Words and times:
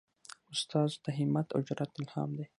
استاد 0.53 0.91
د 1.05 1.07
همت 1.17 1.47
او 1.55 1.59
جرئت 1.67 1.91
الهام 1.99 2.29
دی. 2.37 2.45